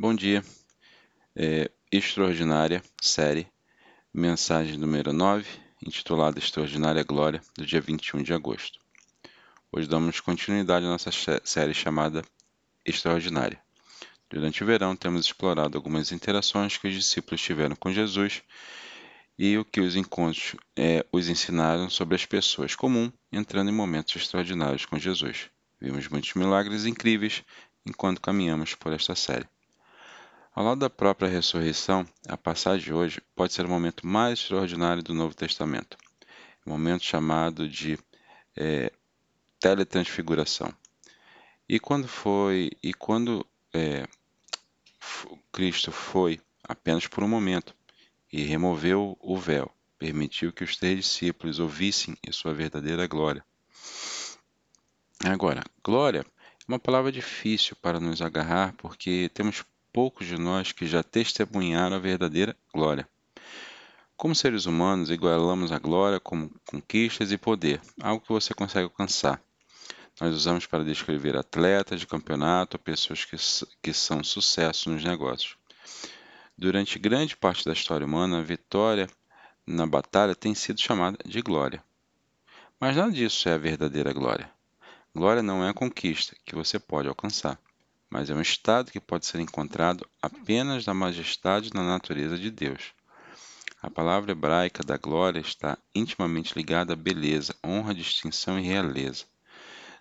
[0.00, 0.44] Bom dia.
[1.34, 3.48] É, extraordinária série,
[4.14, 5.44] mensagem número 9,
[5.84, 8.78] intitulada Extraordinária Glória, do dia 21 de agosto.
[9.72, 11.10] Hoje damos continuidade à nossa
[11.42, 12.22] série chamada
[12.86, 13.60] Extraordinária.
[14.30, 18.44] Durante o verão, temos explorado algumas interações que os discípulos tiveram com Jesus
[19.36, 24.14] e o que os encontros é, os ensinaram sobre as pessoas comuns entrando em momentos
[24.14, 25.50] extraordinários com Jesus.
[25.80, 27.42] Vimos muitos milagres incríveis
[27.84, 29.48] enquanto caminhamos por esta série.
[30.58, 35.04] Ao lado da própria ressurreição, a passagem de hoje pode ser o momento mais extraordinário
[35.04, 35.96] do Novo Testamento,
[36.66, 37.96] um momento chamado de
[38.56, 38.92] é,
[39.60, 40.74] teletransfiguração.
[41.68, 44.04] E quando foi e quando é,
[45.52, 47.72] Cristo foi apenas por um momento
[48.32, 53.44] e removeu o véu, permitiu que os três discípulos ouvissem em sua verdadeira glória.
[55.24, 59.64] Agora, glória é uma palavra difícil para nos agarrar porque temos
[59.98, 63.08] poucos de nós que já testemunharam a verdadeira glória.
[64.16, 69.42] Como seres humanos, igualamos a glória como conquistas e poder, algo que você consegue alcançar.
[70.20, 73.36] Nós usamos para descrever atletas de campeonato pessoas que,
[73.82, 75.56] que são sucesso nos negócios.
[76.56, 79.08] Durante grande parte da história humana, a vitória
[79.66, 81.82] na batalha tem sido chamada de glória.
[82.78, 84.48] Mas nada disso é a verdadeira glória.
[85.12, 87.58] Glória não é a conquista que você pode alcançar,
[88.10, 92.92] mas é um estado que pode ser encontrado apenas na majestade na natureza de Deus.
[93.80, 99.24] A palavra hebraica da glória está intimamente ligada à beleza, honra, distinção e realeza.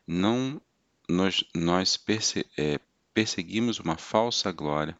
[0.07, 0.59] Não
[1.07, 2.79] nós, nós perse, é,
[3.13, 4.97] perseguimos uma falsa glória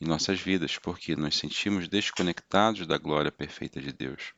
[0.00, 4.32] em nossas vidas, porque nos sentimos desconectados da glória perfeita de Deus.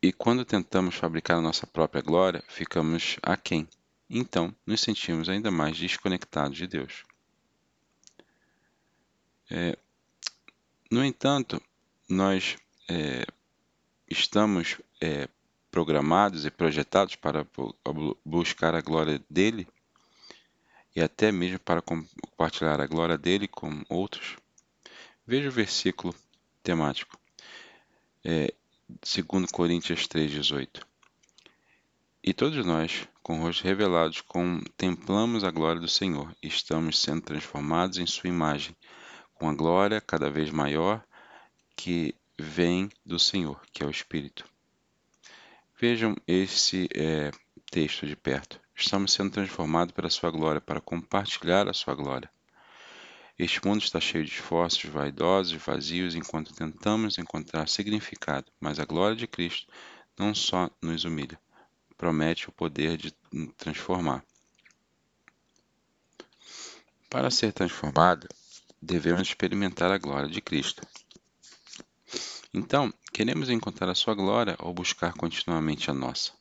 [0.00, 3.68] E quando tentamos fabricar a nossa própria glória, ficamos aquém.
[4.08, 7.04] Então, nos sentimos ainda mais desconectados de Deus.
[9.50, 9.78] É,
[10.90, 11.60] no entanto,
[12.08, 12.56] nós
[12.88, 13.26] é,
[14.08, 15.28] estamos é,
[15.70, 17.46] programados e projetados para
[18.24, 19.66] buscar a glória dele
[20.96, 24.36] e até mesmo para compartilhar a glória dele com outros?
[25.26, 26.14] Veja o versículo
[26.62, 27.18] temático,
[28.24, 28.52] é,
[28.88, 30.82] 2 Coríntios 3,18.
[32.24, 37.98] E todos nós, com rostos revelados, contemplamos a glória do Senhor e estamos sendo transformados
[37.98, 38.74] em Sua imagem,
[39.34, 41.04] com a glória cada vez maior
[41.76, 44.46] que vem do Senhor, que é o Espírito.
[45.78, 47.30] Vejam esse é,
[47.70, 48.58] texto de perto.
[48.74, 52.30] Estamos sendo transformados pela Sua glória para compartilhar a Sua glória.
[53.38, 58.86] Este mundo está cheio de esforços vaidosos e vazios enquanto tentamos encontrar significado, mas a
[58.86, 59.70] glória de Cristo
[60.18, 61.38] não só nos humilha,
[61.98, 63.10] promete o poder de
[63.56, 64.24] transformar.
[67.10, 68.28] Para ser transformado,
[68.80, 70.86] devemos experimentar a glória de Cristo.
[72.54, 76.32] Então, queremos encontrar a sua glória ou buscar continuamente a nossa?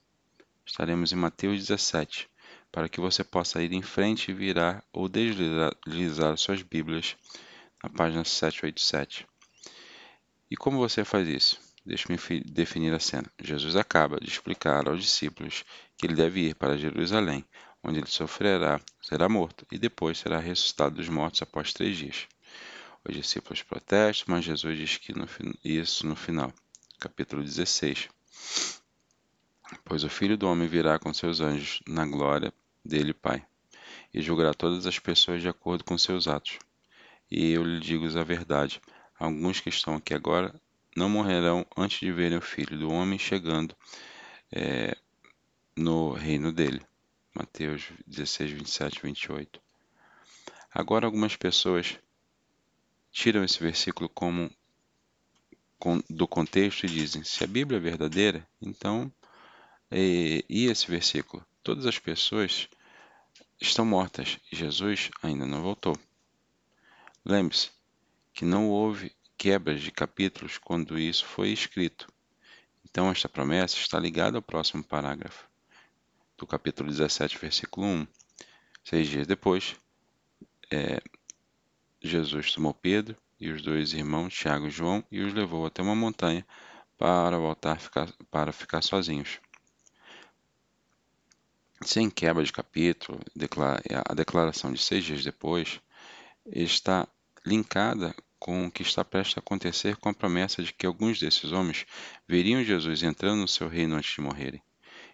[0.66, 2.30] Estaremos em Mateus 17,
[2.72, 7.16] para que você possa ir em frente e virar ou deslizar suas Bíblias
[7.84, 9.28] na página 787.
[10.52, 11.67] E como você faz isso?
[11.88, 13.32] Deixe-me definir a cena.
[13.42, 15.64] Jesus acaba de explicar aos discípulos
[15.98, 17.46] que ele deve ir para Jerusalém,
[17.82, 22.28] onde ele sofrerá, será morto e depois será ressuscitado dos mortos após três dias.
[23.08, 25.28] Os discípulos protestam, mas Jesus diz que no,
[25.64, 26.54] isso no final.
[27.00, 28.10] Capítulo 16
[29.84, 33.46] pois o Filho do Homem virá com seus anjos na glória dele, Pai,
[34.14, 36.60] e julgará todas as pessoas de acordo com seus atos.
[37.30, 38.82] E eu lhe digo a verdade:
[39.20, 40.54] alguns que estão aqui agora
[40.98, 43.78] não morrerão antes de verem o Filho do Homem chegando
[44.52, 44.98] é,
[45.76, 46.82] no reino dele.
[47.36, 49.62] Mateus 16, 27 28.
[50.74, 52.00] Agora, algumas pessoas
[53.12, 54.50] tiram esse versículo como
[56.10, 59.14] do contexto e dizem: se a Bíblia é verdadeira, então
[59.92, 61.46] e, e esse versículo?
[61.62, 62.68] Todas as pessoas
[63.62, 65.96] estão mortas e Jesus ainda não voltou.
[67.24, 67.70] Lembre-se
[68.34, 72.08] que não houve quebras de capítulos quando isso foi escrito.
[72.84, 75.48] Então, esta promessa está ligada ao próximo parágrafo,
[76.38, 78.08] do capítulo 17, versículo 1.
[78.84, 79.76] Seis dias depois,
[80.72, 81.00] é,
[82.02, 85.96] Jesus tomou Pedro e os dois irmãos, Tiago e João, e os levou até uma
[85.96, 86.46] montanha
[86.98, 89.40] para voltar ficar, para ficar sozinhos
[91.86, 93.20] sem quebra de capítulo,
[94.10, 95.80] a declaração de seis dias depois
[96.46, 97.08] está
[97.46, 98.16] linkada
[98.48, 101.86] com o que está prestes a acontecer com a promessa de que alguns desses homens
[102.26, 104.64] veriam Jesus entrando no seu reino antes de morrerem.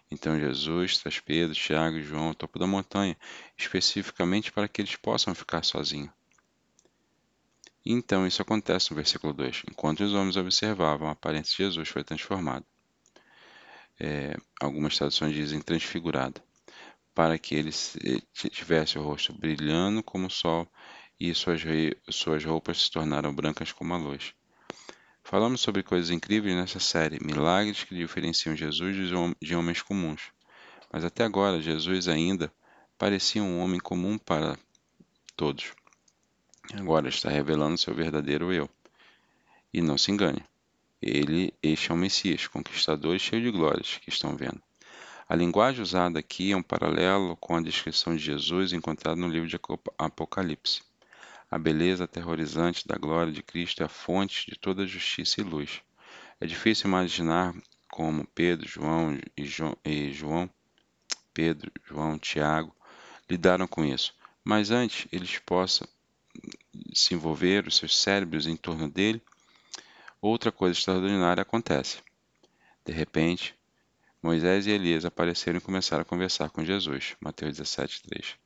[0.08, 3.18] Então Jesus traz Pedro, Tiago e João ao topo da montanha,
[3.58, 6.12] especificamente para que eles possam ficar sozinhos.
[7.84, 9.64] Então isso acontece no versículo 2.
[9.68, 12.64] Enquanto os homens observavam, a aparência de Jesus foi transformada.
[13.98, 16.40] É, algumas traduções dizem transfigurada,
[17.12, 17.72] para que ele
[18.32, 20.68] tivesse o rosto brilhando como o sol
[21.18, 21.62] e suas,
[22.08, 24.34] suas roupas se tornaram brancas como a luz.
[25.22, 28.96] Falamos sobre coisas incríveis nessa série, milagres que diferenciam Jesus
[29.40, 30.20] de homens comuns.
[30.92, 32.52] Mas até agora, Jesus ainda
[32.98, 34.58] parecia um homem comum para
[35.34, 35.72] todos.
[36.72, 38.68] Agora está revelando seu verdadeiro eu.
[39.72, 40.44] E não se engane,
[41.02, 44.62] ele, este é o Messias, conquistador e cheio de glórias que estão vendo.
[45.28, 49.48] A linguagem usada aqui é um paralelo com a descrição de Jesus encontrada no livro
[49.48, 49.58] de
[49.98, 50.82] Apocalipse.
[51.54, 55.82] A beleza aterrorizante da glória de Cristo é a fonte de toda justiça e luz.
[56.40, 57.54] É difícil imaginar
[57.92, 60.50] como Pedro, João e João, e João
[61.32, 62.74] Pedro, João, Tiago
[63.30, 64.12] lidaram com isso,
[64.42, 65.86] mas antes eles possam
[66.92, 69.22] se envolver os seus cérebros em torno dele,
[70.20, 72.02] outra coisa extraordinária acontece.
[72.84, 73.54] De repente,
[74.20, 77.14] Moisés e Elias apareceram e começaram a conversar com Jesus.
[77.20, 78.43] Mateus 17, 3.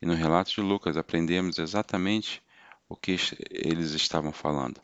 [0.00, 2.42] E no relato de Lucas aprendemos exatamente
[2.88, 3.16] o que
[3.50, 4.80] eles estavam falando.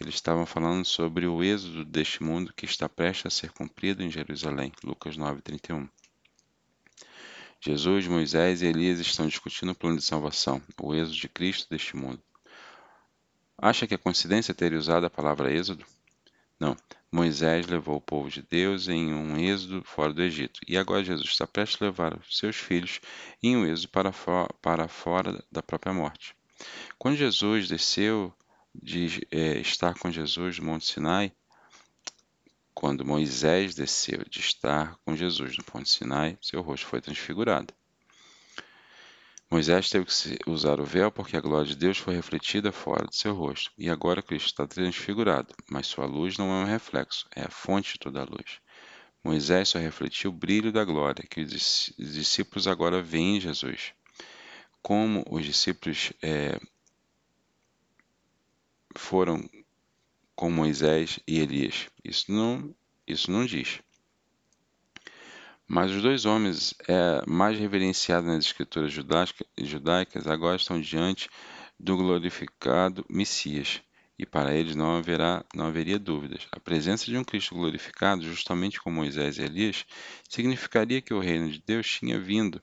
[0.00, 4.10] Eles estavam falando sobre o êxodo deste mundo que está prestes a ser cumprido em
[4.10, 4.72] Jerusalém.
[4.84, 5.88] Lucas 9:31.
[7.60, 11.96] Jesus, Moisés e Elias estão discutindo o plano de salvação, o êxodo de Cristo deste
[11.96, 12.22] mundo.
[13.60, 15.84] Acha que é coincidência ter usado a palavra êxodo?
[16.58, 16.76] Não.
[17.10, 20.60] Moisés levou o povo de Deus em um êxodo fora do Egito.
[20.68, 23.00] E agora Jesus está prestes a levar seus filhos
[23.42, 24.12] em um êxodo para,
[24.60, 26.36] para fora da própria morte.
[26.98, 28.34] Quando Jesus desceu
[28.74, 31.32] de é, estar com Jesus no Monte Sinai,
[32.74, 37.72] quando Moisés desceu de estar com Jesus no Monte Sinai, seu rosto foi transfigurado.
[39.50, 43.16] Moisés teve que usar o véu porque a glória de Deus foi refletida fora de
[43.16, 47.42] seu rosto, e agora Cristo está transfigurado, mas sua luz não é um reflexo, é
[47.42, 48.60] a fonte de toda a luz.
[49.24, 53.94] Moisés só refletiu o brilho da glória que os discípulos agora veem em Jesus.
[54.82, 56.60] Como os discípulos é,
[58.96, 59.48] foram
[60.36, 61.88] com Moisés e Elias?
[62.04, 62.74] Isso não,
[63.06, 63.80] isso não diz.
[65.70, 71.28] Mas os dois homens é, mais reverenciados nas escrituras judaicas agora estão diante
[71.78, 73.82] do glorificado Messias,
[74.18, 76.48] e para eles não, haverá, não haveria dúvidas.
[76.50, 79.84] A presença de um Cristo glorificado, justamente como Moisés e Elias,
[80.26, 82.62] significaria que o reino de Deus tinha vindo.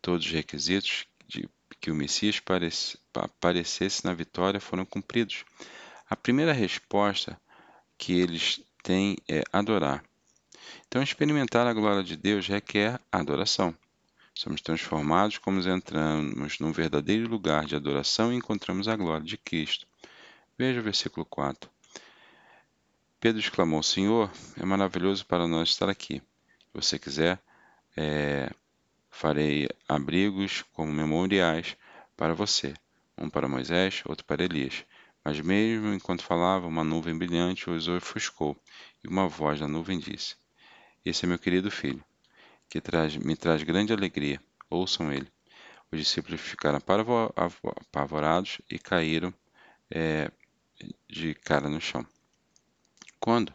[0.00, 1.46] Todos os requisitos de
[1.78, 5.44] que o Messias parece, aparecesse na vitória foram cumpridos.
[6.08, 7.38] A primeira resposta
[7.98, 10.02] que eles têm é adorar.
[10.86, 13.74] Então, experimentar a glória de Deus requer adoração.
[14.34, 19.86] Somos transformados como entramos num verdadeiro lugar de adoração e encontramos a glória de Cristo.
[20.58, 21.70] Veja o versículo 4.
[23.20, 24.30] Pedro exclamou: Senhor,
[24.60, 26.20] é maravilhoso para nós estar aqui.
[26.58, 27.40] Se você quiser,
[27.96, 28.50] é,
[29.08, 31.76] farei abrigos como memoriais
[32.16, 32.74] para você,
[33.16, 34.84] um para Moisés, outro para Elias.
[35.24, 38.56] Mas mesmo enquanto falava, uma nuvem brilhante os ofuscou,
[39.02, 40.34] e uma voz da nuvem disse:
[41.04, 42.02] esse é meu querido filho,
[42.68, 44.40] que traz, me traz grande alegria.
[44.70, 45.30] Ouçam ele.
[45.92, 49.32] Os discípulos ficaram apavorados e caíram
[49.90, 50.30] é,
[51.08, 52.06] de cara no chão.
[53.20, 53.54] Quando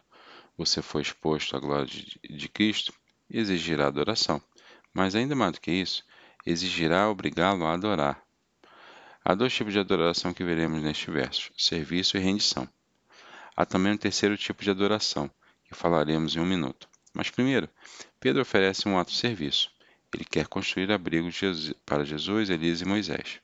[0.56, 2.92] você for exposto à glória de, de Cristo,
[3.28, 4.42] exigirá adoração.
[4.92, 6.04] Mas ainda mais do que isso,
[6.44, 8.22] exigirá obrigá-lo a adorar.
[9.24, 12.68] Há dois tipos de adoração que veremos neste verso: serviço e rendição.
[13.56, 15.30] Há também um terceiro tipo de adoração,
[15.64, 16.89] que falaremos em um minuto.
[17.12, 17.68] Mas primeiro,
[18.18, 19.70] Pedro oferece um ato de serviço.
[20.12, 21.40] Ele quer construir abrigos
[21.84, 23.40] para Jesus, Elias e Moisés.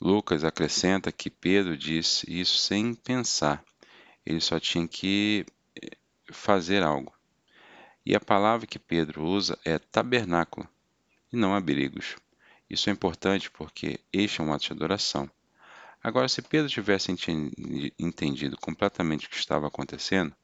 [0.00, 3.64] Lucas acrescenta que Pedro disse isso sem pensar.
[4.24, 5.46] Ele só tinha que
[5.80, 5.96] eh,
[6.30, 7.12] fazer algo.
[8.04, 10.68] E a palavra que Pedro usa é tabernáculo
[11.32, 12.16] e não abrigos.
[12.68, 15.30] Isso é importante porque este é um ato de adoração.
[16.02, 17.12] Agora, se Pedro tivesse
[17.98, 20.34] entendido completamente o que estava acontecendo,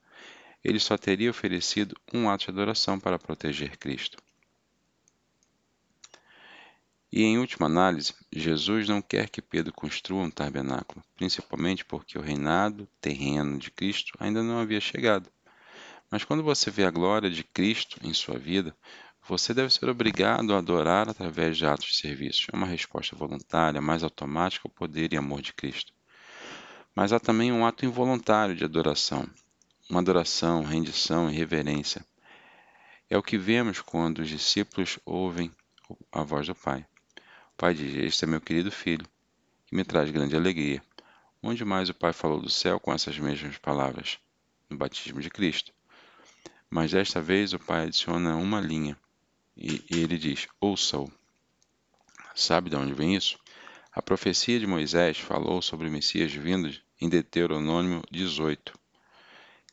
[0.65, 4.19] ele só teria oferecido um ato de adoração para proteger Cristo.
[7.11, 12.23] E em última análise, Jesus não quer que Pedro construa um tabernáculo, principalmente porque o
[12.23, 15.29] reinado terreno de Cristo ainda não havia chegado.
[16.11, 18.75] Mas quando você vê a glória de Cristo em sua vida,
[19.29, 22.47] você deve ser obrigado a adorar através de atos de serviço.
[22.53, 25.93] É uma resposta voluntária, mais automática ao poder e amor de Cristo.
[26.95, 29.29] Mas há também um ato involuntário de adoração,
[29.93, 32.03] uma adoração, rendição e reverência.
[33.11, 35.53] É o que vemos quando os discípulos ouvem
[36.11, 36.87] a voz do Pai.
[37.19, 39.05] O Pai diz: Este é meu querido filho,
[39.67, 40.83] que me traz grande alegria.
[41.43, 44.19] Onde mais o Pai falou do céu com essas mesmas palavras?
[44.71, 45.75] No batismo de Cristo.
[46.71, 48.99] Mas desta vez o Pai adiciona uma linha
[49.55, 51.13] e, e ele diz: Ouça-o.
[52.35, 53.39] Sabe de onde vem isso?
[53.93, 58.81] A profecia de Moisés falou sobre o Messias vindo em Deuteronômio 18.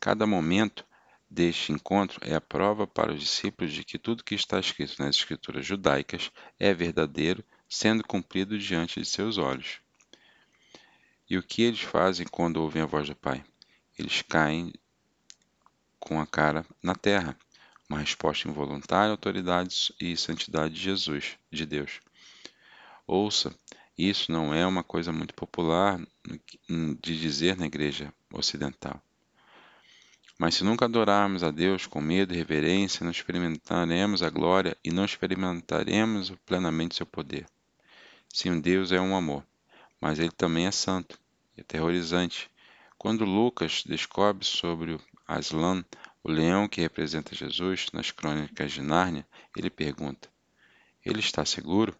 [0.00, 0.86] Cada momento
[1.28, 5.14] deste encontro é a prova para os discípulos de que tudo que está escrito nas
[5.14, 9.78] escrituras judaicas é verdadeiro, sendo cumprido diante de seus olhos.
[11.28, 13.44] E o que eles fazem quando ouvem a voz do Pai?
[13.98, 14.72] Eles caem
[15.98, 17.38] com a cara na terra,
[17.88, 22.00] uma resposta involuntária à autoridade e santidade de Jesus, de Deus.
[23.06, 23.54] Ouça,
[23.98, 26.00] isso não é uma coisa muito popular
[26.68, 29.00] de dizer na igreja ocidental.
[30.40, 34.90] Mas se nunca adorarmos a Deus com medo e reverência, não experimentaremos a glória e
[34.90, 37.46] não experimentaremos plenamente seu poder.
[38.32, 39.44] Sim, Deus é um amor,
[40.00, 41.20] mas ele também é santo
[41.54, 42.50] e aterrorizante.
[42.96, 45.84] Quando Lucas descobre sobre Aslan,
[46.24, 50.26] o leão que representa Jesus nas crônicas de Nárnia, ele pergunta:
[51.04, 51.94] Ele está seguro?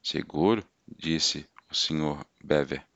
[0.00, 0.64] Seguro?
[0.86, 2.24] disse o Sr.
[2.40, 2.86] Bever.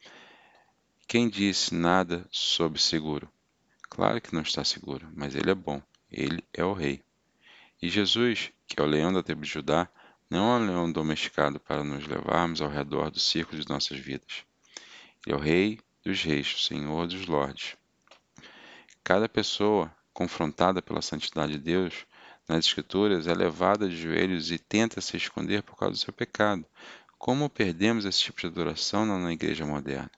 [1.09, 3.29] Quem disse nada sobre seguro?
[3.99, 5.83] Claro que não está seguro, mas ele é bom.
[6.09, 7.03] Ele é o rei.
[7.83, 9.89] E Jesus, que é o leão da tribo de Judá,
[10.31, 14.45] não é um leão domesticado para nos levarmos ao redor do círculo de nossas vidas.
[15.27, 17.77] Ele é o rei dos reis, o senhor dos lordes.
[19.03, 22.07] Cada pessoa confrontada pela santidade de Deus
[22.49, 26.65] nas Escrituras é levada de joelhos e tenta se esconder por causa do seu pecado.
[27.19, 30.09] Como perdemos esse tipo de adoração na igreja moderna?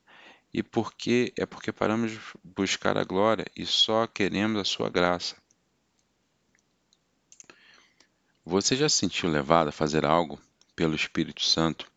[0.53, 5.35] E porque é porque paramos de buscar a glória e só queremos a sua graça.
[8.43, 10.41] Você já se sentiu levado a fazer algo
[10.75, 11.89] pelo Espírito Santo?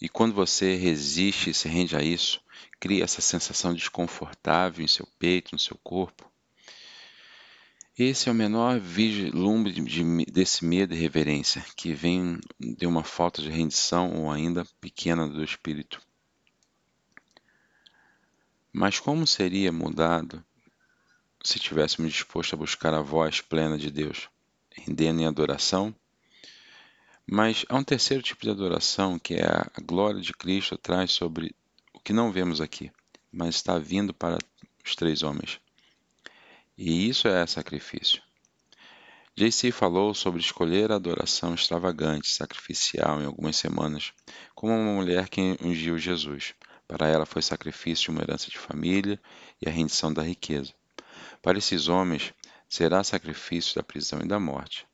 [0.00, 2.40] E quando você resiste e se rende a isso,
[2.78, 6.30] cria essa sensação desconfortável em seu peito, no seu corpo?
[7.98, 13.42] Esse é o menor vislumbre de, desse medo e reverência que vem de uma falta
[13.42, 16.00] de rendição ou ainda pequena do Espírito.
[18.72, 20.44] Mas como seria mudado
[21.42, 24.28] se tivéssemos disposto a buscar a voz plena de Deus,
[24.70, 25.94] rendendo em adoração?
[27.26, 31.54] Mas há um terceiro tipo de adoração que é a glória de Cristo traz sobre
[31.92, 32.90] o que não vemos aqui,
[33.30, 34.38] mas está vindo para
[34.84, 35.60] os três homens.
[36.76, 38.22] E isso é sacrifício.
[39.38, 44.12] JC falou sobre escolher a adoração extravagante, sacrificial em algumas semanas,
[44.54, 46.54] como uma mulher que ungiu Jesus.
[46.88, 49.20] Para ela foi sacrifício uma herança de família
[49.60, 50.72] e a rendição da riqueza.
[51.42, 52.32] Para esses homens,
[52.66, 54.86] será sacrifício da prisão e da morte.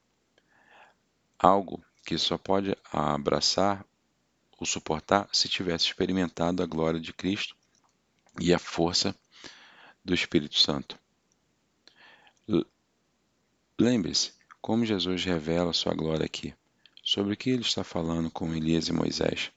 [1.39, 3.87] Algo que só pode abraçar
[4.59, 7.57] ou suportar se tivesse experimentado a glória de Cristo
[8.41, 9.15] e a força
[10.05, 10.99] do Espírito Santo.
[13.79, 16.55] Lembre-se como Jesus revela sua glória aqui.
[17.03, 19.53] Sobre o que ele está falando com Elias e Moisés?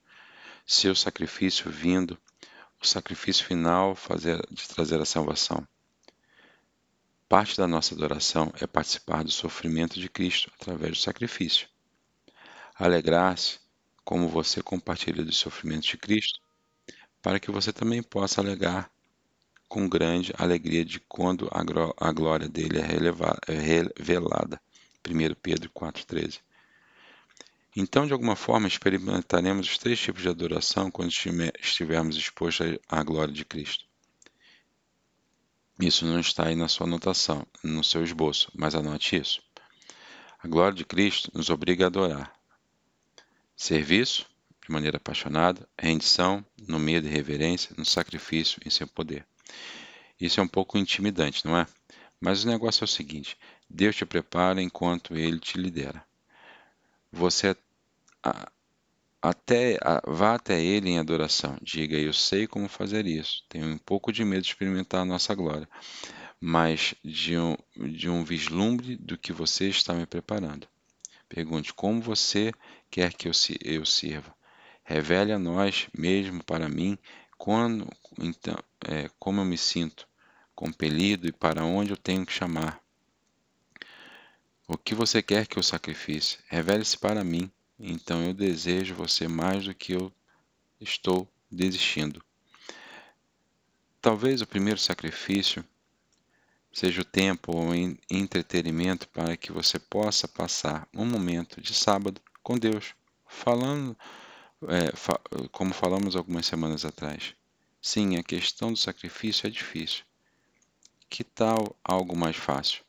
[0.66, 2.20] Seu sacrifício vindo
[2.82, 5.68] o sacrifício final fazer, de trazer a salvação.
[7.28, 11.68] Parte da nossa adoração é participar do sofrimento de Cristo através do sacrifício.
[12.76, 13.60] Alegrar-se
[14.06, 16.40] como você compartilha dos sofrimentos de Cristo,
[17.22, 18.90] para que você também possa alegar
[19.68, 24.62] com grande alegria de quando a glória dele é, é revelada.
[25.06, 26.40] 1 Pedro 4,13.
[27.80, 33.32] Então, de alguma forma, experimentaremos os três tipos de adoração quando estivermos expostos à glória
[33.32, 33.86] de Cristo.
[35.80, 39.44] Isso não está aí na sua anotação, no seu esboço, mas anote isso.
[40.40, 42.34] A glória de Cristo nos obriga a adorar.
[43.56, 44.26] Serviço,
[44.66, 49.24] de maneira apaixonada, rendição, no medo e reverência, no sacrifício em seu poder.
[50.20, 51.68] Isso é um pouco intimidante, não é?
[52.20, 53.38] Mas o negócio é o seguinte:
[53.70, 56.04] Deus te prepara enquanto Ele te lidera.
[57.12, 57.67] Você é
[59.22, 61.58] até, vá até ele em adoração.
[61.62, 63.44] Diga, eu sei como fazer isso.
[63.50, 65.68] Tenho um pouco de medo de experimentar a nossa glória,
[66.40, 70.68] mas de um, de um vislumbre do que você está me preparando.
[71.28, 72.52] Pergunte como você
[72.90, 74.34] quer que eu, eu sirva.
[74.84, 76.98] Revele a nós, mesmo para mim,
[77.38, 77.88] quando,
[78.20, 78.58] então,
[78.88, 80.08] é, como eu me sinto
[80.56, 82.82] compelido e para onde eu tenho que chamar.
[84.68, 86.40] O que você quer que eu sacrifice?
[86.48, 90.12] Revele-se para mim então eu desejo você mais do que eu
[90.80, 92.24] estou desistindo.
[94.02, 95.66] Talvez o primeiro sacrifício
[96.72, 97.74] seja o tempo ou
[98.10, 102.94] entretenimento para que você possa passar um momento de sábado com Deus,
[103.28, 103.98] falando,
[104.68, 105.20] é, fa
[105.52, 107.34] como falamos algumas semanas atrás.
[107.82, 110.04] Sim, a questão do sacrifício é difícil.
[111.10, 112.84] Que tal algo mais fácil?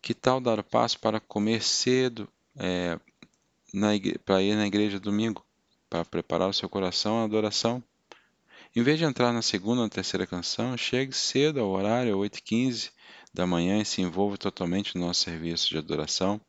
[0.00, 2.98] Que tal dar o passo para comer cedo, é,
[4.24, 5.44] para ir na igreja domingo,
[5.88, 7.82] para preparar o seu coração à adoração?
[8.74, 12.90] Em vez de entrar na segunda ou terceira canção, chegue cedo ao horário, 8h15
[13.32, 16.40] da manhã, e se envolva totalmente no nosso serviço de adoração,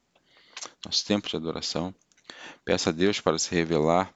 [0.86, 1.96] nosso tempo de adoração.
[2.66, 4.14] Peça a Deus para se revelar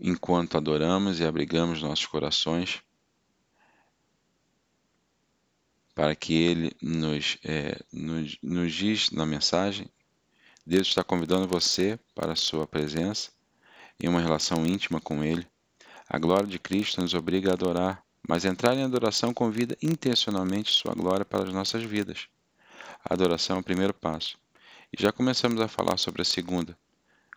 [0.00, 2.80] enquanto adoramos e abrigamos nossos corações,
[5.94, 9.90] para que Ele nos, é, nos, nos diz na mensagem.
[10.68, 13.30] Deus está convidando você para a sua presença,
[13.98, 15.46] em uma relação íntima com Ele
[16.10, 20.94] a glória de Cristo nos obriga a adorar, mas entrar em adoração convida intencionalmente Sua
[20.94, 22.28] glória para as nossas vidas.
[23.04, 24.38] A adoração é o primeiro passo.
[24.90, 26.78] E já começamos a falar sobre a segunda,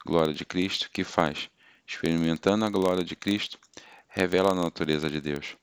[0.05, 1.49] glória de Cristo, que faz,
[1.85, 3.59] experimentando a glória de Cristo,
[4.07, 5.57] revela a natureza de Deus.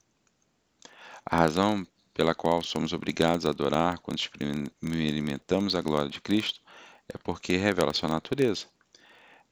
[1.25, 6.61] A razão pela qual somos obrigados a adorar quando experimentamos a glória de Cristo
[7.13, 8.67] é porque revela sua natureza.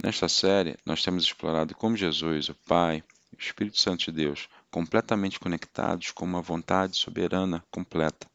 [0.02, 5.40] Nesta série, nós temos explorado como Jesus, o Pai, o Espírito Santo de Deus, completamente
[5.40, 8.28] conectados com uma vontade soberana completa.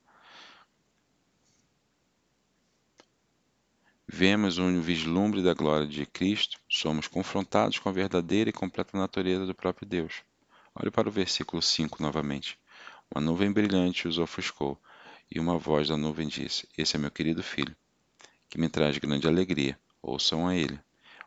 [4.07, 9.45] Vemos um vislumbre da glória de Cristo, somos confrontados com a verdadeira e completa natureza
[9.45, 10.23] do próprio Deus.
[10.75, 12.59] Olhe para o versículo 5 novamente.
[13.13, 14.81] Uma nuvem brilhante os ofuscou,
[15.29, 17.75] e uma voz da nuvem disse: Esse é meu querido filho,
[18.51, 19.79] que me traz grande alegria.
[20.01, 20.77] Ouçam a ele.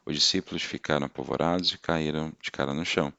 [0.04, 3.10] Os discípulos ficaram apavorados e caíram de cara no chão.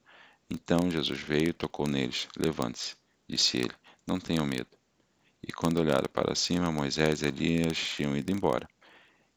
[0.47, 2.27] Então Jesus veio e tocou neles.
[2.37, 2.95] Levante-se,
[3.27, 3.73] disse ele,
[4.05, 4.67] não tenham medo.
[5.41, 8.69] E quando olharam para cima, Moisés e Elias tinham ido embora.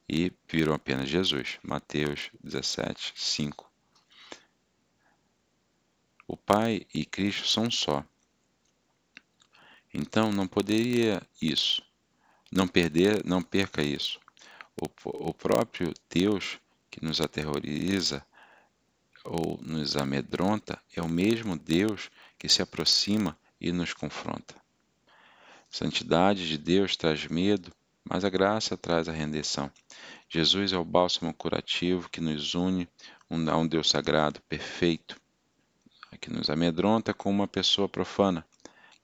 [0.07, 1.59] E viram apenas Jesus.
[1.63, 3.73] Mateus 17, 5.
[6.27, 8.05] O Pai e Cristo são só.
[9.95, 11.83] Então não poderia isso.
[12.53, 14.21] Não perder, não perca isso.
[14.81, 16.59] O, o próprio Deus
[16.91, 18.25] que nos aterroriza
[19.25, 24.55] ou nos amedronta é o mesmo Deus que se aproxima e nos confronta.
[25.69, 29.71] Santidade de Deus traz medo, mas a graça traz a rendição.
[30.29, 32.89] Jesus é o bálsamo curativo que nos une
[33.31, 35.21] a um Deus sagrado, perfeito,
[36.21, 38.47] que nos amedronta com uma pessoa profana,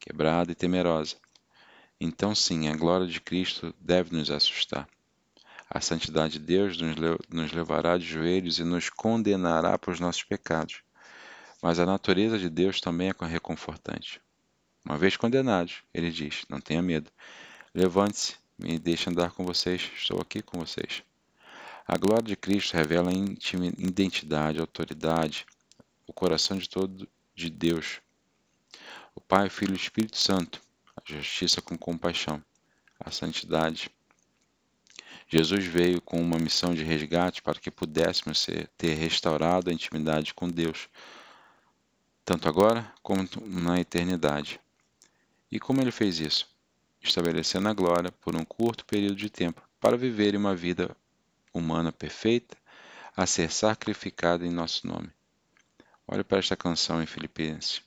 [0.00, 1.16] quebrada e temerosa.
[2.00, 4.88] Então, sim, a glória de Cristo deve nos assustar.
[5.68, 6.78] A santidade de Deus
[7.28, 10.82] nos levará de joelhos e nos condenará por os nossos pecados.
[11.62, 14.20] Mas a natureza de Deus também é reconfortante.
[14.84, 17.10] Uma vez condenados, ele diz: Não tenha medo.
[17.74, 21.02] Levante-se, me deixe andar com vocês, estou aqui com vocês.
[21.86, 25.46] A glória de Cristo revela a identidade, a autoridade,
[26.06, 28.00] o coração de todo de Deus.
[29.14, 30.60] O Pai, o Filho e o Espírito Santo,
[30.96, 32.42] a justiça com compaixão,
[33.00, 33.90] a santidade,
[35.28, 40.34] Jesus veio com uma missão de resgate para que pudéssemos ser, ter restaurado a intimidade
[40.34, 40.88] com Deus,
[42.24, 44.60] tanto agora como na eternidade.
[45.50, 46.48] E como ele fez isso?
[47.02, 50.96] Estabelecendo a glória por um curto período de tempo para viver uma vida
[51.52, 52.56] humana perfeita
[53.16, 55.10] a ser sacrificada em nosso nome.
[56.06, 57.82] Olhe para esta canção em Filipenses.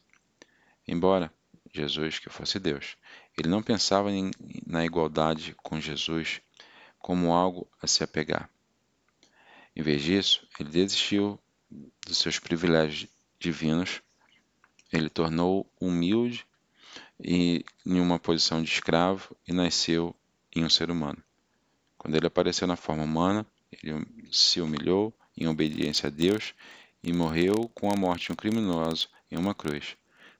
[0.87, 1.31] Embora
[1.73, 2.95] Jesus, que fosse Deus,
[3.37, 4.31] ele não pensava em,
[4.65, 6.41] na igualdade com Jesus
[6.99, 8.49] como algo a se apegar.
[9.75, 11.39] Em vez disso, ele desistiu
[12.05, 14.01] dos seus privilégios divinos,
[14.91, 16.45] ele tornou humilde
[17.19, 20.15] e em uma posição de escravo e nasceu
[20.55, 21.21] em um ser humano.
[21.97, 26.53] Quando ele apareceu na forma humana, ele se humilhou em obediência a Deus
[27.03, 29.95] e morreu com a morte de um criminoso em uma cruz.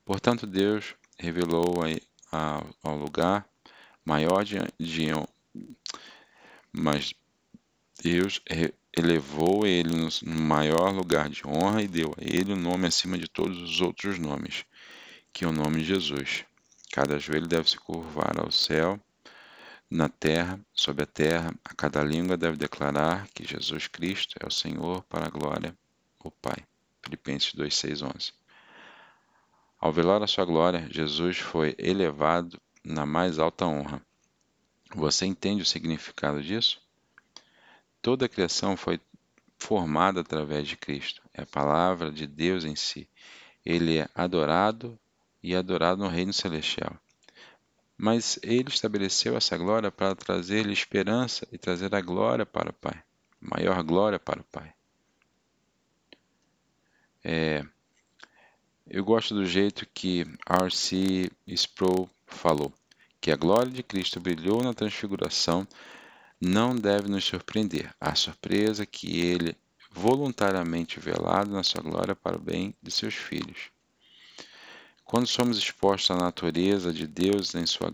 [0.05, 1.75] Portanto, Deus revelou
[2.83, 3.47] ao lugar
[4.05, 4.57] maior de,
[6.77, 7.13] mas
[8.01, 8.41] Deus
[8.95, 13.27] elevou ele no maior lugar de honra e deu a ele o nome acima de
[13.27, 14.65] todos os outros nomes,
[15.33, 16.45] que é o nome de Jesus.
[16.91, 18.99] Cada joelho deve se curvar ao céu,
[19.89, 24.51] na terra, sobre a terra, a cada língua deve declarar que Jesus Cristo é o
[24.51, 25.73] Senhor para a glória
[26.21, 26.57] do Pai.
[27.01, 28.33] Filipenses 2, 6, 11.
[29.79, 34.01] Ao velar a sua glória, Jesus foi elevado na mais alta honra.
[34.95, 36.81] Você entende o significado disso?
[38.01, 38.99] Toda a criação foi
[39.57, 41.21] formada através de Cristo.
[41.33, 43.09] É a palavra de Deus em si.
[43.65, 44.97] Ele é adorado
[45.43, 46.95] e adorado no reino celestial.
[47.97, 53.01] Mas ele estabeleceu essa glória para trazer-lhe esperança e trazer a glória para o Pai,
[53.41, 54.71] maior glória para o Pai.
[57.23, 57.65] É,
[58.87, 61.29] eu gosto do jeito que R.C.
[61.47, 62.71] Sproul falou,
[63.19, 65.67] que a glória de Cristo brilhou na transfiguração
[66.39, 67.93] não deve nos surpreender.
[67.99, 69.55] A surpresa que ele
[69.91, 73.71] voluntariamente velado na sua glória para o bem de seus filhos.
[75.03, 77.91] Quando somos expostos à natureza de Deus em sua,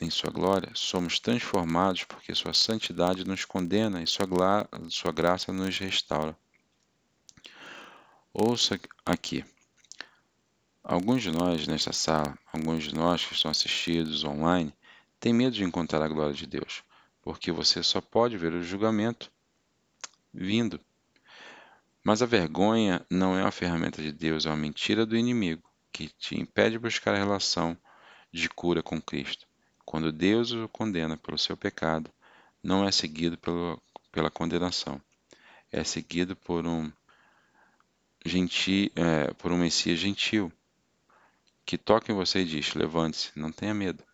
[0.00, 4.26] em sua glória, somos transformados porque sua santidade nos condena e sua,
[4.90, 6.36] sua graça nos restaura.
[8.32, 9.44] Ouça aqui.
[10.86, 14.70] Alguns de nós nesta sala, alguns de nós que estão assistidos online,
[15.18, 16.84] têm medo de encontrar a glória de Deus,
[17.22, 19.32] porque você só pode ver o julgamento
[20.30, 20.78] vindo.
[22.04, 26.08] Mas a vergonha não é uma ferramenta de Deus, é uma mentira do inimigo que
[26.08, 27.74] te impede de buscar a relação
[28.30, 29.46] de cura com Cristo.
[29.86, 32.12] Quando Deus o condena pelo seu pecado,
[32.62, 35.00] não é seguido pelo, pela condenação,
[35.72, 36.92] é seguido por um
[38.22, 40.52] gentil, é, por um Messias gentil
[41.64, 44.04] que toca em você e diz: levante-se, não tenha medo.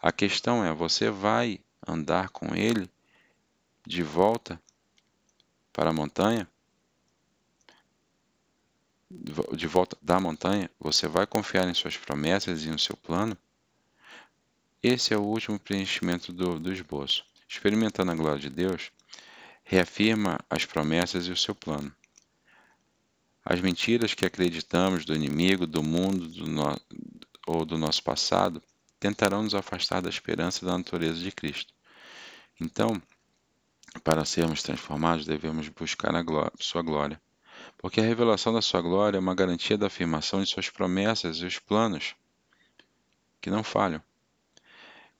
[0.00, 2.90] A questão é: você vai andar com ele
[3.86, 4.60] de volta
[5.72, 6.48] para a montanha?
[9.52, 10.70] De volta da montanha?
[10.80, 13.36] Você vai confiar em suas promessas e no seu plano?
[14.82, 17.24] Esse é o último preenchimento do, do esboço.
[17.48, 18.90] Experimentando a glória de Deus,
[19.64, 21.94] reafirma as promessas e o seu plano.
[23.48, 26.76] As mentiras que acreditamos do inimigo, do mundo do no...
[27.46, 28.60] ou do nosso passado
[28.98, 31.72] tentarão nos afastar da esperança da natureza de Cristo.
[32.60, 33.00] Então,
[34.02, 37.22] para sermos transformados, devemos buscar a glória, sua glória,
[37.78, 41.46] porque a revelação da sua glória é uma garantia da afirmação de suas promessas e
[41.46, 42.16] os planos
[43.40, 44.02] que não falham.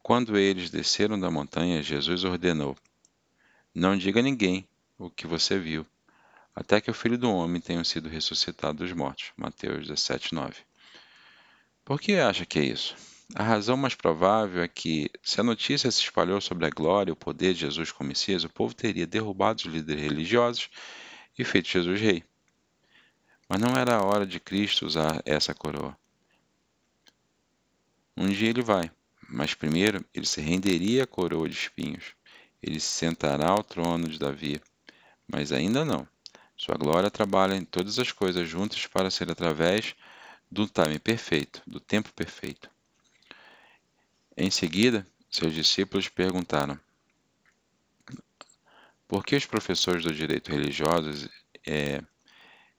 [0.03, 2.77] Quando eles desceram da montanha, Jesus ordenou:
[3.73, 4.67] Não diga a ninguém
[4.99, 5.87] o que você viu,
[6.57, 9.31] até que o filho do homem tenha sido ressuscitado dos mortos.
[9.37, 10.57] Mateus 17, 9.
[11.85, 12.97] Por que acha que é isso?
[13.35, 17.13] A razão mais provável é que, se a notícia se espalhou sobre a glória e
[17.13, 20.71] o poder de Jesus como Messias, o povo teria derrubado os líderes religiosos
[21.39, 22.25] e feito Jesus rei.
[23.47, 25.97] Mas não era a hora de Cristo usar essa coroa.
[28.17, 28.91] Um dia ele vai,
[29.29, 32.15] mas primeiro ele se renderia à coroa de espinhos.
[32.63, 34.61] Ele se sentará ao trono de Davi,
[35.29, 36.09] mas ainda não.
[36.57, 39.95] Sua glória trabalha em todas as coisas juntas para ser através
[40.51, 42.71] do time perfeito, do tempo perfeito.
[44.35, 46.79] Em seguida, seus discípulos perguntaram:
[49.07, 51.29] Por que os professores do direito religioso
[51.67, 52.03] é,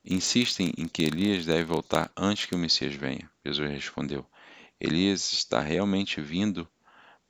[0.03, 3.29] insistem em que Elias deve voltar antes que o Messias venha?
[3.45, 4.25] Jesus respondeu:
[4.79, 6.67] Elias está realmente vindo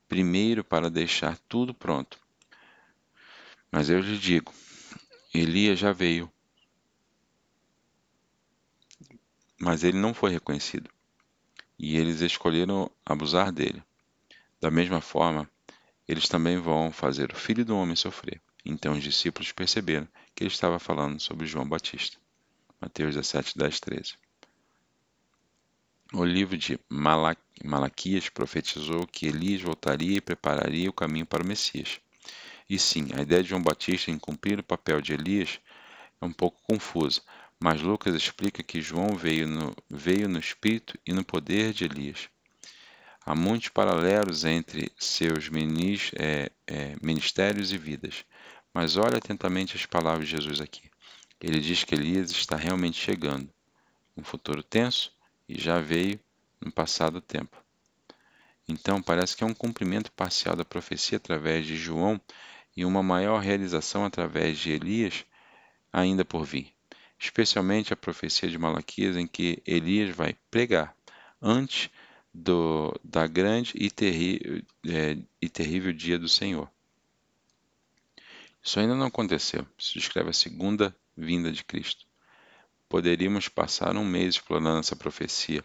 [0.08, 2.18] primeiro para deixar tudo pronto.
[3.70, 4.52] Mas eu lhe digo:
[5.34, 6.32] Elias já veio
[9.60, 10.90] mas ele não foi reconhecido,
[11.78, 13.82] e eles escolheram abusar dele.
[14.60, 15.48] Da mesma forma,
[16.06, 18.40] eles também vão fazer o filho do homem sofrer.
[18.64, 22.18] Então os discípulos perceberam que ele estava falando sobre João Batista.
[22.80, 24.14] Mateus 17, 10, 13.
[26.12, 32.00] O livro de Malaquias profetizou que Elias voltaria e prepararia o caminho para o Messias.
[32.68, 35.60] E sim, a ideia de João Batista em cumprir o papel de Elias
[36.20, 37.22] é um pouco confusa,
[37.60, 42.28] mas Lucas explica que João veio no, veio no espírito e no poder de Elias.
[43.26, 45.50] Há muitos paralelos entre seus
[46.14, 48.24] é, é, ministérios e vidas,
[48.72, 50.88] mas olhe atentamente as palavras de Jesus aqui.
[51.40, 53.50] Ele diz que Elias está realmente chegando,
[54.16, 55.12] um futuro tenso,
[55.48, 56.18] e já veio
[56.60, 57.56] no passado tempo.
[58.68, 62.20] Então, parece que é um cumprimento parcial da profecia através de João
[62.76, 65.24] e uma maior realização através de Elias
[65.92, 66.77] ainda por vir
[67.18, 70.94] especialmente a profecia de Malaquias, em que Elias vai pregar
[71.42, 71.90] antes
[72.32, 76.70] do, da grande e, terri, é, e terrível dia do Senhor.
[78.62, 79.66] Isso ainda não aconteceu.
[79.76, 82.06] Isso descreve a segunda vinda de Cristo.
[82.88, 85.62] Poderíamos passar um mês explorando essa profecia,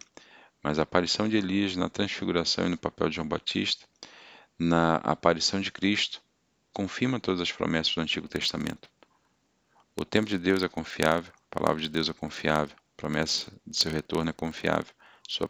[0.62, 3.86] mas a aparição de Elias na transfiguração e no papel de João Batista,
[4.58, 6.22] na aparição de Cristo,
[6.72, 8.88] confirma todas as promessas do Antigo Testamento.
[9.96, 13.76] O tempo de Deus é confiável, a palavra de Deus é confiável, a promessa de
[13.76, 14.92] seu retorno é confiável,
[15.28, 15.48] sua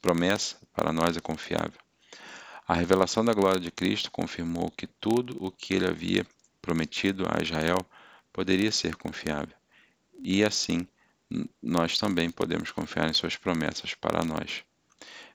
[0.00, 1.80] promessa para nós é confiável.
[2.68, 6.24] A revelação da glória de Cristo confirmou que tudo o que ele havia
[6.62, 7.78] prometido a Israel
[8.32, 9.54] poderia ser confiável.
[10.22, 10.86] E assim,
[11.60, 14.62] nós também podemos confiar em suas promessas para nós.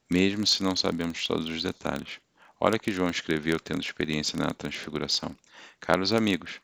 [0.09, 2.19] mesmo se não sabemos todos os detalhes.
[2.57, 5.35] Olha que João escreveu tendo experiência na transfiguração.
[5.79, 6.62] Caros amigos,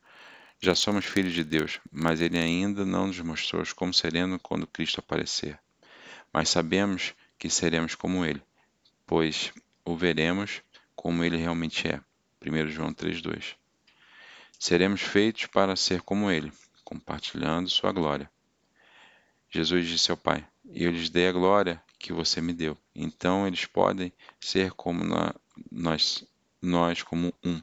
[0.66, 5.00] já somos filhos de Deus, mas ele ainda não nos mostrou como seremos quando Cristo
[5.00, 5.60] aparecer.
[6.34, 8.42] Mas sabemos que seremos como ele,
[9.06, 9.54] pois
[9.86, 10.64] o veremos
[10.96, 12.02] como ele realmente é.
[12.44, 13.56] 1 João 3,2.
[14.58, 16.52] Seremos feitos para ser como ele,
[16.84, 18.28] compartilhando sua glória.
[19.52, 22.76] Jesus disse ao Pai: Eu lhes dei a glória que você me deu.
[22.96, 25.36] Então eles podem ser como na,
[25.72, 26.28] nós,
[26.60, 27.62] nós como um.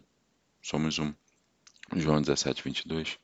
[0.62, 1.12] Somos um.
[1.94, 3.18] João 17, 22.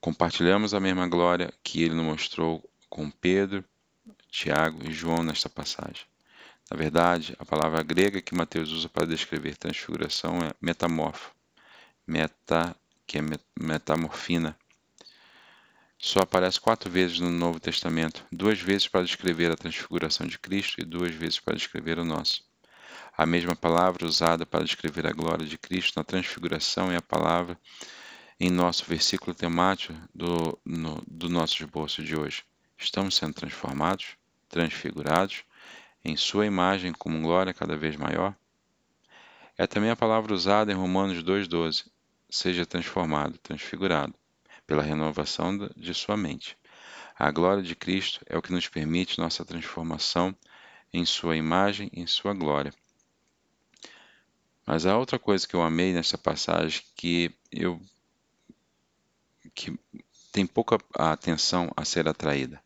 [0.00, 3.64] Compartilhamos a mesma glória que ele nos mostrou com Pedro,
[4.30, 6.06] Tiago e João nesta passagem.
[6.70, 11.34] Na verdade, a palavra grega que Mateus usa para descrever transfiguração é metamorfo,
[12.06, 12.74] meta,
[13.06, 13.22] que é
[13.60, 14.56] metamorfina.
[15.98, 20.80] Só aparece quatro vezes no Novo Testamento, duas vezes para descrever a transfiguração de Cristo
[20.80, 22.42] e duas vezes para descrever o nosso.
[23.20, 27.60] A mesma palavra usada para descrever a glória de Cristo na transfiguração é a palavra
[28.40, 32.42] em nosso versículo temático do, no, do nosso esboço de hoje.
[32.78, 34.16] Estamos sendo transformados,
[34.48, 35.44] transfigurados
[36.02, 38.34] em sua imagem com glória cada vez maior?
[39.58, 41.88] É também a palavra usada em Romanos 2,12:
[42.30, 44.14] seja transformado, transfigurado,
[44.66, 46.56] pela renovação de sua mente.
[47.18, 50.34] A glória de Cristo é o que nos permite nossa transformação
[50.90, 52.72] em sua imagem em sua glória.
[54.66, 57.80] Mas há outra coisa que eu amei nessa passagem que eu
[59.54, 59.78] que
[60.30, 62.62] tem pouca atenção a ser atraída.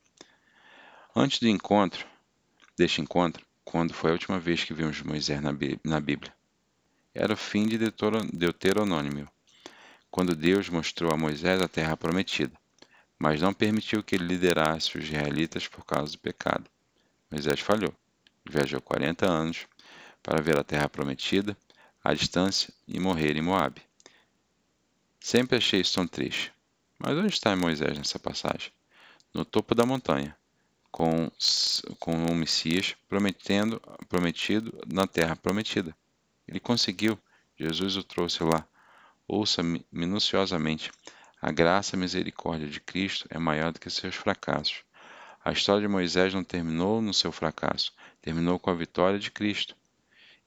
[1.16, 2.06] Antes do encontro,
[2.76, 6.34] deste encontro quando foi a última vez que vimos Moisés na Bíblia.
[7.14, 9.28] Era o fim de Deuteronômio,
[10.10, 12.52] quando Deus mostrou a Moisés a terra prometida,
[13.18, 16.68] mas não permitiu que ele liderasse os israelitas por causa do pecado.
[17.30, 17.94] Moisés falhou.
[18.48, 19.66] Viajou 40 anos
[20.22, 21.56] para ver a terra prometida,
[22.04, 23.80] à distância, e morrer em Moabe.
[25.18, 26.52] Sempre achei isso tão triste.
[26.98, 28.70] Mas onde está Moisés nessa passagem?
[29.32, 30.36] No topo da montanha,
[30.92, 31.30] com,
[31.98, 35.96] com o Messias prometendo, prometido na terra prometida.
[36.46, 37.18] Ele conseguiu,
[37.58, 38.66] Jesus o trouxe lá.
[39.26, 40.92] Ouça minuciosamente.
[41.40, 44.84] A graça e misericórdia de Cristo é maior do que seus fracassos.
[45.44, 49.76] A história de Moisés não terminou no seu fracasso, terminou com a vitória de Cristo.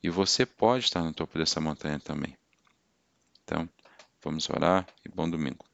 [0.02, 2.38] E você pode estar no topo dessa montanha também.
[3.44, 3.68] Então,
[4.24, 5.67] vamos orar e bom domingo.